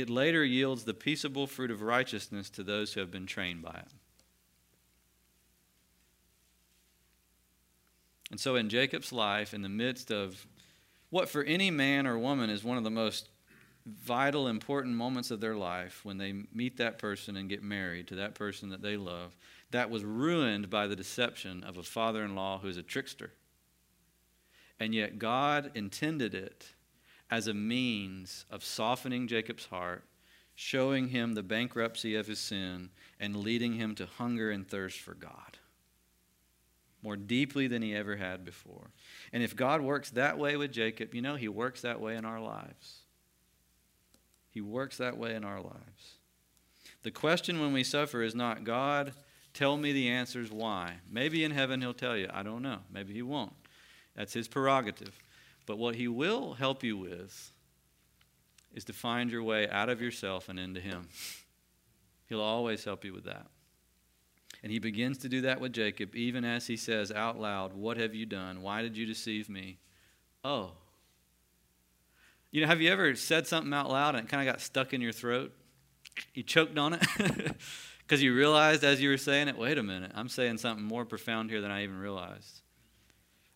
[0.00, 3.70] it later yields the peaceable fruit of righteousness to those who have been trained by
[3.70, 3.88] it.
[8.30, 10.46] And so, in Jacob's life, in the midst of
[11.10, 13.30] what for any man or woman is one of the most
[13.86, 18.16] vital, important moments of their life, when they meet that person and get married to
[18.16, 19.36] that person that they love,
[19.70, 23.30] that was ruined by the deception of a father in law who is a trickster.
[24.78, 26.74] And yet, God intended it
[27.30, 30.04] as a means of softening Jacob's heart,
[30.54, 35.14] showing him the bankruptcy of his sin, and leading him to hunger and thirst for
[35.14, 35.58] God
[37.06, 38.90] more deeply than he ever had before.
[39.32, 42.24] And if God works that way with Jacob, you know, he works that way in
[42.24, 43.02] our lives.
[44.50, 46.16] He works that way in our lives.
[47.04, 49.12] The question when we suffer is not, God,
[49.54, 50.94] tell me the answers why.
[51.08, 52.28] Maybe in heaven he'll tell you.
[52.32, 52.78] I don't know.
[52.92, 53.54] Maybe he won't.
[54.16, 55.16] That's his prerogative.
[55.66, 57.52] But what He will help you with
[58.74, 61.08] is to find your way out of yourself and into Him.
[62.28, 63.46] He'll always help you with that.
[64.62, 67.96] And He begins to do that with Jacob, even as He says out loud, What
[67.96, 68.62] have you done?
[68.62, 69.78] Why did you deceive me?
[70.44, 70.72] Oh.
[72.52, 74.94] You know, have you ever said something out loud and it kind of got stuck
[74.94, 75.52] in your throat?
[76.32, 77.06] You choked on it?
[78.06, 81.04] Because you realized as you were saying it, wait a minute, I'm saying something more
[81.04, 82.62] profound here than I even realized.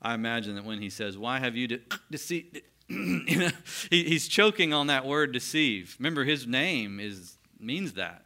[0.02, 2.60] I imagine that when he says, Why have you de- deceived?
[2.88, 3.50] you know,
[3.90, 5.96] he, he's choking on that word deceive.
[5.98, 8.24] Remember, his name is, means that.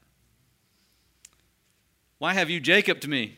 [2.19, 3.37] Why have you Jacob to me?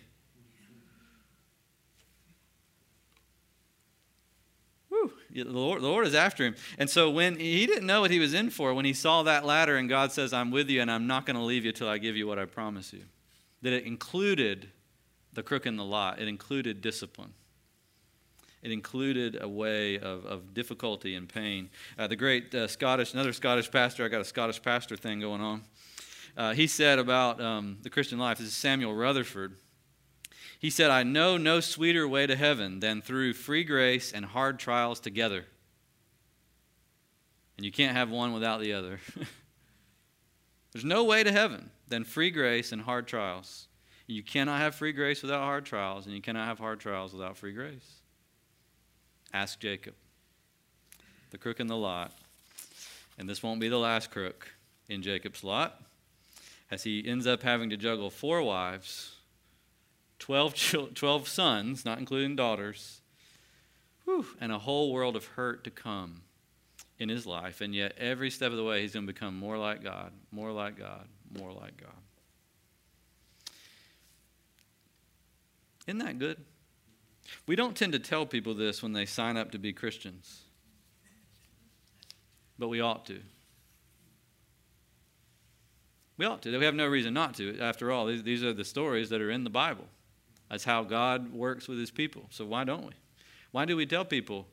[4.88, 6.54] Whew, the, Lord, the Lord is after him.
[6.78, 9.44] And so when he didn't know what he was in for, when he saw that
[9.44, 11.88] ladder and God says, I'm with you and I'm not going to leave you till
[11.88, 13.02] I give you what I promise you,
[13.62, 14.68] that it included
[15.32, 17.34] the crook in the lot, it included discipline.
[18.66, 21.70] It included a way of, of difficulty and pain.
[21.96, 25.40] Uh, the great uh, Scottish, another Scottish pastor, I got a Scottish pastor thing going
[25.40, 25.62] on.
[26.36, 29.54] Uh, he said about um, the Christian life, this is Samuel Rutherford.
[30.58, 34.58] He said, I know no sweeter way to heaven than through free grace and hard
[34.58, 35.44] trials together.
[37.56, 38.98] And you can't have one without the other.
[40.72, 43.68] There's no way to heaven than free grace and hard trials.
[44.08, 47.36] You cannot have free grace without hard trials, and you cannot have hard trials without
[47.36, 48.00] free grace.
[49.36, 49.92] Ask Jacob,
[51.30, 52.12] the crook in the lot.
[53.18, 54.48] And this won't be the last crook
[54.88, 55.82] in Jacob's lot,
[56.70, 59.12] as he ends up having to juggle four wives,
[60.20, 63.02] 12, 12 sons, not including daughters,
[64.06, 66.22] whew, and a whole world of hurt to come
[66.98, 67.60] in his life.
[67.60, 70.50] And yet, every step of the way, he's going to become more like God, more
[70.50, 71.06] like God,
[71.38, 71.90] more like God.
[75.86, 76.42] Isn't that good?
[77.46, 80.42] We don't tend to tell people this when they sign up to be Christians,
[82.58, 83.20] but we ought to.
[86.16, 86.56] We ought to.
[86.56, 87.58] We have no reason not to.
[87.60, 89.84] After all, these, are the stories that are in the Bible.
[90.50, 92.26] That's how God works with his people.
[92.30, 92.92] So why don't we?
[93.50, 94.46] Why do we tell people,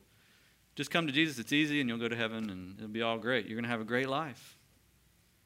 [0.76, 3.18] just come to Jesus, it's easy, and you'll go to heaven, and it'll be all
[3.18, 3.46] great.
[3.46, 4.58] You're going to have a great life.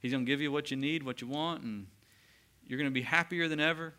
[0.01, 1.87] He's going to give you what you need, what you want, and
[2.67, 3.95] you're going to be happier than ever.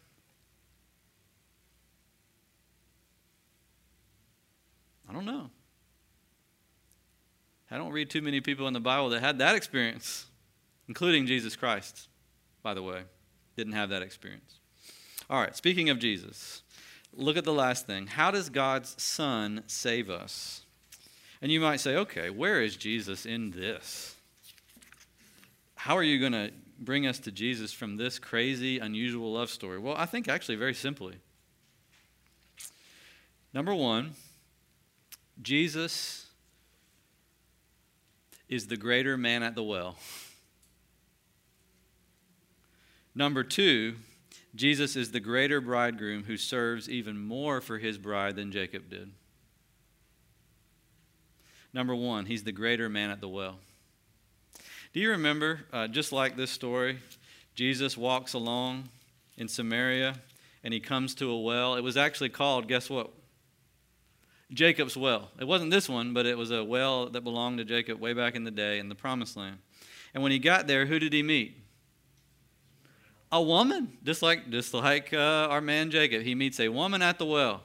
[5.09, 5.49] I don't know.
[7.71, 10.25] I don't read too many people in the Bible that had that experience,
[10.87, 12.07] including Jesus Christ,
[12.63, 13.01] by the way.
[13.55, 14.59] Didn't have that experience.
[15.29, 16.63] All right, speaking of Jesus,
[17.13, 18.07] look at the last thing.
[18.07, 20.63] How does God's Son save us?
[21.41, 24.15] And you might say, okay, where is Jesus in this?
[25.75, 29.79] How are you going to bring us to Jesus from this crazy, unusual love story?
[29.79, 31.15] Well, I think actually very simply.
[33.53, 34.11] Number one,
[35.41, 36.27] Jesus
[38.47, 39.95] is the greater man at the well.
[43.15, 43.95] Number two,
[44.55, 49.11] Jesus is the greater bridegroom who serves even more for his bride than Jacob did.
[51.73, 53.59] Number one, he's the greater man at the well.
[54.91, 56.97] Do you remember, uh, just like this story,
[57.53, 58.89] Jesus walks along
[59.37, 60.15] in Samaria
[60.63, 61.75] and he comes to a well.
[61.75, 63.11] It was actually called, guess what?
[64.51, 65.29] Jacob's well.
[65.39, 68.35] It wasn't this one, but it was a well that belonged to Jacob way back
[68.35, 69.59] in the day in the promised land.
[70.13, 71.55] And when he got there, who did he meet?
[73.31, 76.23] A woman, just like just like uh, our man Jacob.
[76.23, 77.61] He meets a woman at the well.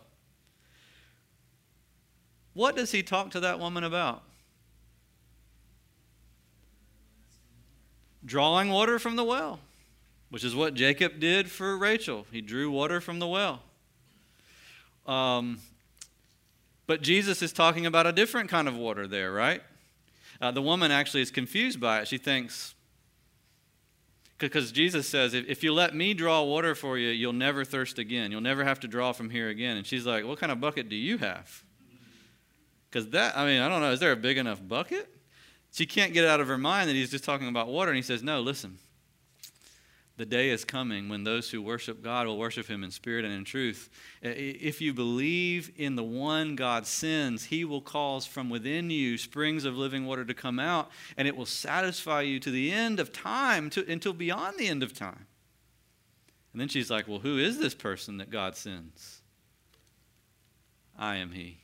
[2.53, 4.23] What does he talk to that woman about?
[8.27, 9.59] Drawing water from the well,
[10.29, 12.27] which is what Jacob did for Rachel.
[12.31, 13.63] He drew water from the well.
[15.07, 15.59] Um,
[16.87, 19.63] but Jesus is talking about a different kind of water there, right?
[20.41, 22.09] Uh, the woman actually is confused by it.
[22.09, 22.75] She thinks,
[24.39, 27.99] because Jesus says, if, if you let me draw water for you, you'll never thirst
[27.99, 28.31] again.
[28.31, 29.77] You'll never have to draw from here again.
[29.77, 31.63] And she's like, What kind of bucket do you have?
[32.91, 35.09] Because that, I mean, I don't know, is there a big enough bucket?
[35.73, 37.91] She can't get it out of her mind that he's just talking about water.
[37.91, 38.79] And he says, No, listen.
[40.17, 43.35] The day is coming when those who worship God will worship Him in spirit and
[43.35, 43.91] in truth.
[44.23, 49.65] If you believe in the one God sends, He will cause from within you springs
[49.65, 53.13] of living water to come out, and it will satisfy you to the end of
[53.13, 55.27] time, to, until beyond the end of time.
[56.53, 59.21] And then she's like, Well, who is this person that God sends?
[60.97, 61.59] I am He.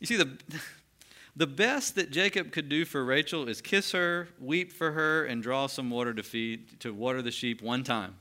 [0.00, 0.36] You see, the.
[1.40, 5.42] The best that Jacob could do for Rachel is kiss her, weep for her, and
[5.42, 8.16] draw some water to feed to water the sheep one time.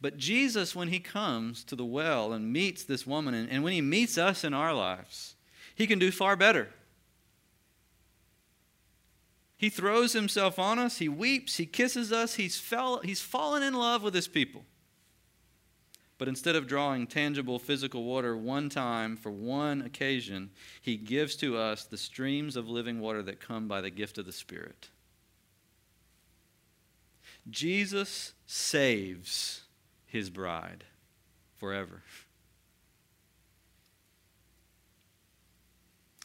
[0.00, 3.74] But Jesus, when he comes to the well and meets this woman, and, and when
[3.74, 5.34] he meets us in our lives,
[5.74, 6.70] he can do far better.
[9.58, 13.74] He throws himself on us, he weeps, he kisses us, he's, fell, he's fallen in
[13.74, 14.64] love with his people.
[16.18, 20.50] But instead of drawing tangible physical water one time for one occasion,
[20.82, 24.26] he gives to us the streams of living water that come by the gift of
[24.26, 24.90] the Spirit.
[27.48, 29.62] Jesus saves
[30.06, 30.84] his bride
[31.56, 32.02] forever.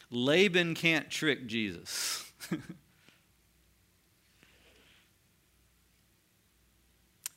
[0.10, 2.32] Laban can't trick Jesus.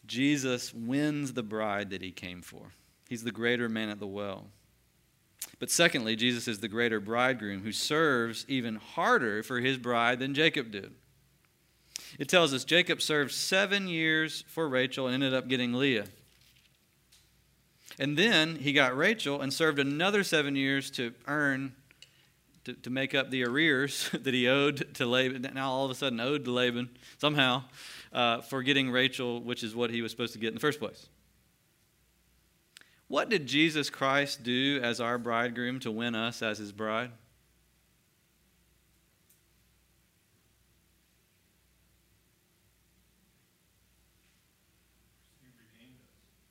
[0.07, 2.73] Jesus wins the bride that he came for.
[3.09, 4.47] He's the greater man at the well.
[5.59, 10.35] But secondly, Jesus is the greater bridegroom who serves even harder for his bride than
[10.35, 10.93] Jacob did.
[12.19, 16.07] It tells us Jacob served seven years for Rachel and ended up getting Leah.
[17.99, 21.75] And then he got Rachel and served another seven years to earn,
[22.65, 25.51] to, to make up the arrears that he owed to Laban.
[25.55, 27.65] Now all of a sudden owed to Laban somehow
[28.13, 30.79] uh, for getting Rachel, which is what he was supposed to get in the first
[30.79, 31.09] place.
[33.09, 37.13] What did Jesus Christ do as our bridegroom to win us as his bride?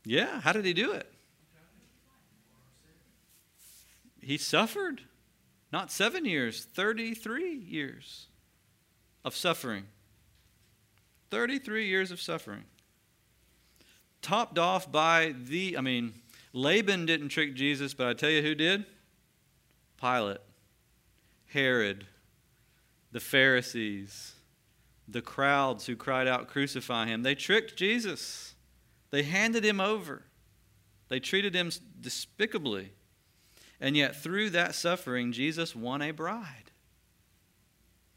[0.06, 1.12] Yeah, how did he do it?
[4.22, 5.02] He suffered.
[5.74, 8.28] Not seven years, 33 years
[9.26, 9.88] of suffering.
[11.32, 12.64] 33 years of suffering.
[14.22, 16.14] Topped off by the, I mean,
[16.54, 18.86] Laban didn't trick Jesus, but I tell you who did?
[20.00, 20.40] Pilate,
[21.48, 22.08] Herod,
[23.12, 24.34] the Pharisees,
[25.08, 27.24] the crowds who cried out, Crucify him.
[27.24, 28.56] They tricked Jesus,
[29.12, 30.24] they handed him over,
[31.10, 32.92] they treated him despicably.
[33.82, 36.72] And yet, through that suffering, Jesus won a bride.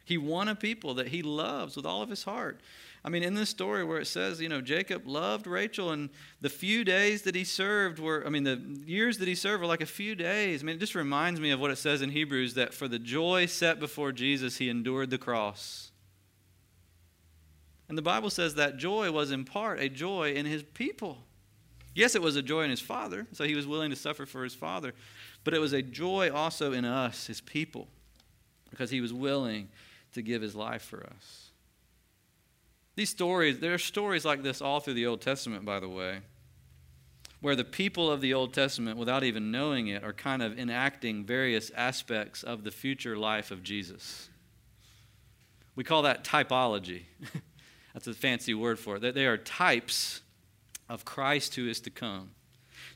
[0.04, 2.61] He won a people that he loves with all of his heart.
[3.09, 6.11] I mean, in this story where it says, you know, Jacob loved Rachel, and
[6.42, 9.66] the few days that he served were, I mean, the years that he served were
[9.66, 10.62] like a few days.
[10.62, 12.98] I mean, it just reminds me of what it says in Hebrews that for the
[12.98, 15.90] joy set before Jesus, he endured the cross.
[17.88, 21.16] And the Bible says that joy was in part a joy in his people.
[21.94, 24.44] Yes, it was a joy in his father, so he was willing to suffer for
[24.44, 24.92] his father,
[25.44, 27.88] but it was a joy also in us, his people,
[28.68, 29.70] because he was willing
[30.12, 31.47] to give his life for us.
[32.99, 36.18] These stories, there are stories like this all through the Old Testament, by the way,
[37.40, 41.24] where the people of the Old Testament, without even knowing it, are kind of enacting
[41.24, 44.28] various aspects of the future life of Jesus.
[45.76, 47.03] We call that typology.
[47.94, 49.14] That's a fancy word for it.
[49.14, 50.22] They are types
[50.88, 52.30] of Christ who is to come.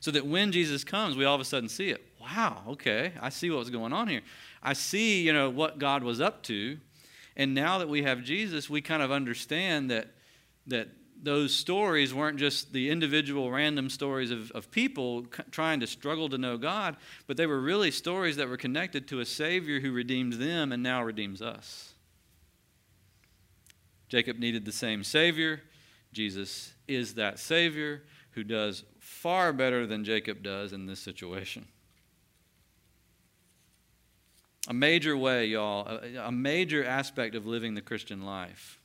[0.01, 2.03] So that when Jesus comes, we all of a sudden see it.
[2.19, 4.21] Wow, okay, I see what's going on here.
[4.61, 6.77] I see, you know, what God was up to
[7.35, 10.07] and now that we have Jesus, we kind of understand that,
[10.67, 10.89] that
[11.21, 16.37] those stories weren't just the individual random stories of, of people trying to struggle to
[16.37, 20.33] know God, but they were really stories that were connected to a Savior who redeemed
[20.33, 21.93] them and now redeems us.
[24.09, 25.61] Jacob needed the same Savior.
[26.11, 31.67] Jesus is that Savior who does far better than Jacob does in this situation.
[34.67, 38.79] A major way, y'all, a, major aspect of living the Christian life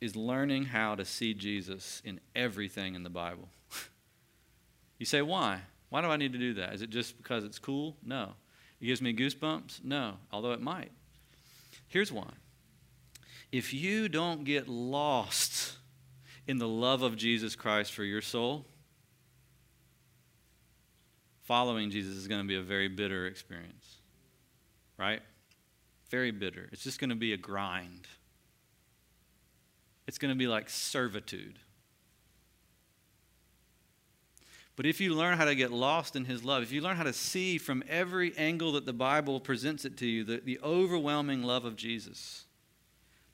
[0.00, 3.48] is learning how to see Jesus in everything in the Bible.
[4.98, 5.60] you say, why?
[5.90, 6.72] Why do I need to do that?
[6.72, 7.96] Is it just because it's cool?
[8.02, 8.32] No.
[8.80, 9.84] It gives me goosebumps?
[9.84, 10.90] No, although it might.
[11.88, 12.30] Here's why.
[13.52, 15.76] If you don't get lost
[16.46, 18.64] in the love of Jesus Christ for your soul,
[21.42, 23.81] following Jesus is going to be a very bitter experience
[24.98, 25.22] right?
[26.10, 26.68] Very bitter.
[26.72, 28.06] It's just going to be a grind.
[30.06, 31.58] It's going to be like servitude.
[34.74, 37.02] But if you learn how to get lost in His love, if you learn how
[37.02, 41.42] to see from every angle that the Bible presents it to you, the, the overwhelming
[41.42, 42.44] love of Jesus,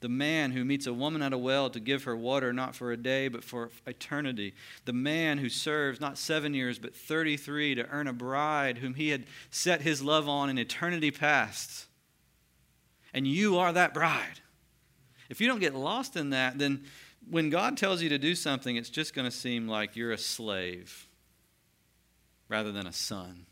[0.00, 2.92] the man who meets a woman at a well to give her water not for
[2.92, 7.88] a day but for eternity, the man who serves not seven years but 33 to
[7.88, 11.86] earn a bride whom he had set his love on in eternity past.
[13.12, 14.40] And you are that bride.
[15.28, 16.84] If you don't get lost in that, then
[17.28, 20.18] when God tells you to do something, it's just going to seem like you're a
[20.18, 21.08] slave
[22.48, 23.46] rather than a son,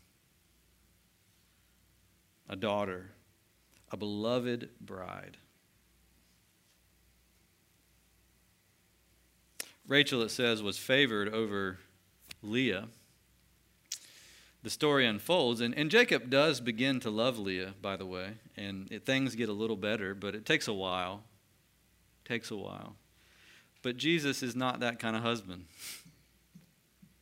[2.49, 3.11] a daughter,
[3.91, 5.37] a beloved bride.
[9.87, 11.79] Rachel, it says, was favored over
[12.41, 12.87] Leah.
[14.63, 18.91] The story unfolds, and, and Jacob does begin to love Leah, by the way, and
[18.91, 21.23] it, things get a little better, but it takes a while.
[22.25, 22.95] It takes a while.
[23.81, 25.65] But Jesus is not that kind of husband.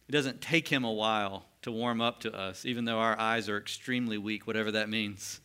[0.07, 3.47] It doesn't take him a while to warm up to us, even though our eyes
[3.47, 5.39] are extremely weak, whatever that means.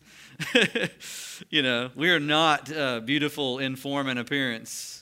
[1.51, 5.00] you know, we are not uh, beautiful in form and appearance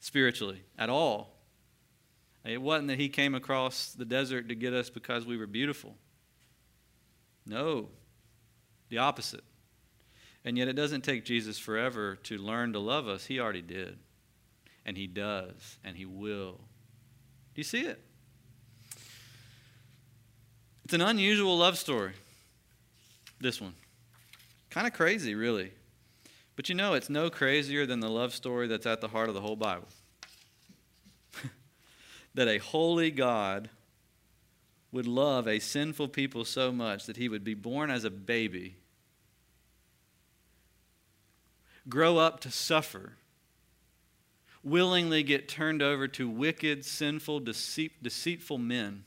[0.00, 1.36] spiritually at all.
[2.44, 5.94] It wasn't that he came across the desert to get us because we were beautiful.
[7.46, 7.88] No,
[8.88, 9.44] the opposite.
[10.44, 13.26] And yet, it doesn't take Jesus forever to learn to love us.
[13.26, 13.98] He already did.
[14.86, 15.78] And He does.
[15.84, 16.52] And He will.
[17.54, 18.02] Do you see it?
[20.84, 22.14] It's an unusual love story,
[23.38, 23.74] this one.
[24.70, 25.72] Kind of crazy, really.
[26.60, 29.34] But you know, it's no crazier than the love story that's at the heart of
[29.34, 29.88] the whole Bible.
[32.34, 33.70] that a holy God
[34.92, 38.76] would love a sinful people so much that he would be born as a baby,
[41.88, 43.14] grow up to suffer,
[44.62, 49.04] willingly get turned over to wicked, sinful, deceit, deceitful men,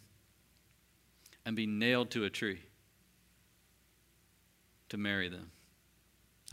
[1.45, 2.61] and be nailed to a tree
[4.89, 5.52] to marry them.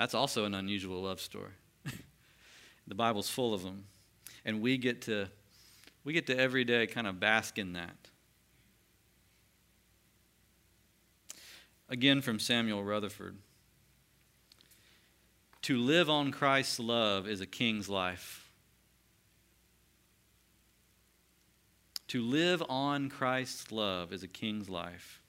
[0.01, 1.53] That's also an unusual love story.
[2.87, 3.85] the Bible's full of them.
[4.47, 5.29] And we get to
[6.05, 8.09] we get to every day kind of bask in that.
[11.91, 13.37] Again from Samuel Rutherford.
[15.63, 18.51] To live on Christ's love is a king's life.
[22.09, 25.21] To live on Christ's love is a king's life.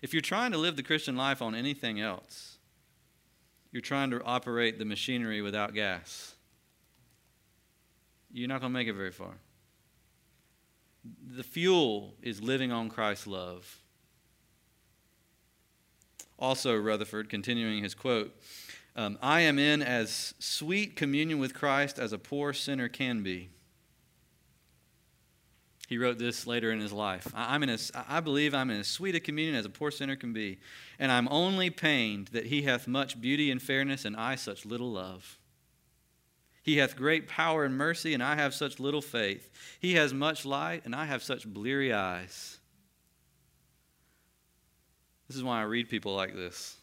[0.00, 2.57] If you're trying to live the Christian life on anything else,
[3.70, 6.34] you're trying to operate the machinery without gas.
[8.32, 9.34] You're not going to make it very far.
[11.26, 13.82] The fuel is living on Christ's love.
[16.38, 18.34] Also, Rutherford, continuing his quote,
[18.94, 23.50] um, I am in as sweet communion with Christ as a poor sinner can be.
[25.88, 27.32] He wrote this later in his life.
[27.34, 30.16] I'm in a, I believe I'm in as sweet a communion as a poor sinner
[30.16, 30.58] can be,
[30.98, 34.92] and I'm only pained that he hath much beauty and fairness, and I such little
[34.92, 35.38] love.
[36.62, 39.50] He hath great power and mercy, and I have such little faith.
[39.80, 42.58] He has much light, and I have such bleary eyes.
[45.26, 46.76] This is why I read people like this.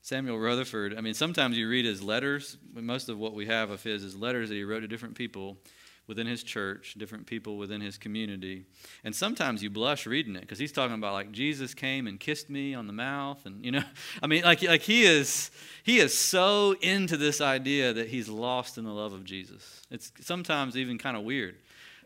[0.00, 2.56] Samuel Rutherford, I mean, sometimes you read his letters.
[2.74, 5.56] Most of what we have of his is letters that he wrote to different people
[6.12, 8.66] within his church, different people within his community.
[9.02, 12.50] And sometimes you blush reading it because he's talking about like Jesus came and kissed
[12.50, 13.82] me on the mouth and you know,
[14.22, 15.50] I mean like like he is
[15.84, 19.80] he is so into this idea that he's lost in the love of Jesus.
[19.90, 21.56] It's sometimes even kind of weird.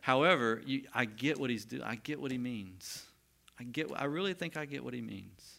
[0.02, 1.82] However, you, I get what he's doing.
[1.82, 3.02] I get what he means.
[3.58, 5.58] I get I really think I get what he means.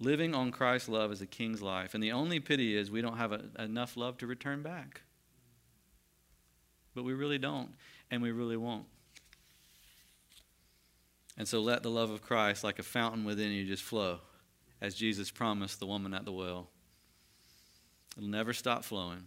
[0.00, 1.94] Living on Christ's love is a king's life.
[1.94, 5.02] And the only pity is we don't have a, enough love to return back
[6.94, 7.70] but we really don't,
[8.10, 8.86] and we really won't.
[11.38, 14.18] And so let the love of Christ, like a fountain within you, just flow,
[14.80, 16.68] as Jesus promised the woman at the well.
[18.16, 19.24] It'll never stop flowing.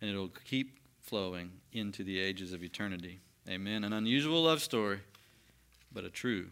[0.00, 3.20] and it'll keep flowing into the ages of eternity.
[3.48, 3.84] Amen.
[3.84, 5.00] An unusual love story,
[5.92, 6.50] but a true